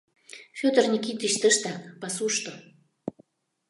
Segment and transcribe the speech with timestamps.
[0.59, 2.53] —Федор Никитич тыштак, пасушто.